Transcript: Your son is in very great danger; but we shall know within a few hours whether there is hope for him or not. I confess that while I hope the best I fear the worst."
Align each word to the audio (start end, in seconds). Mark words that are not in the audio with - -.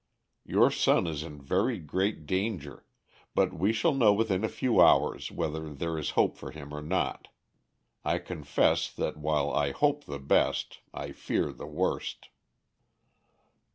Your 0.47 0.71
son 0.71 1.05
is 1.05 1.21
in 1.21 1.39
very 1.39 1.77
great 1.77 2.25
danger; 2.25 2.87
but 3.35 3.53
we 3.53 3.71
shall 3.71 3.93
know 3.93 4.11
within 4.11 4.43
a 4.43 4.49
few 4.49 4.81
hours 4.81 5.29
whether 5.31 5.71
there 5.75 5.95
is 5.95 6.09
hope 6.17 6.35
for 6.37 6.49
him 6.49 6.73
or 6.73 6.81
not. 6.81 7.27
I 8.03 8.17
confess 8.17 8.91
that 8.93 9.17
while 9.17 9.51
I 9.51 9.69
hope 9.73 10.05
the 10.05 10.17
best 10.17 10.79
I 10.91 11.11
fear 11.11 11.51
the 11.53 11.67
worst." 11.67 12.29